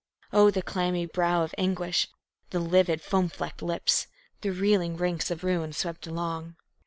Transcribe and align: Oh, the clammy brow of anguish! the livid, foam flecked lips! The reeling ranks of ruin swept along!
Oh, 0.33 0.49
the 0.49 0.63
clammy 0.63 1.05
brow 1.05 1.43
of 1.43 1.53
anguish! 1.59 2.07
the 2.49 2.59
livid, 2.59 3.03
foam 3.03 3.29
flecked 3.29 3.61
lips! 3.61 4.07
The 4.41 4.49
reeling 4.49 4.97
ranks 4.97 5.29
of 5.29 5.43
ruin 5.43 5.73
swept 5.73 6.07
along! 6.07 6.55